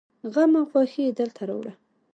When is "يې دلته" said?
1.07-1.41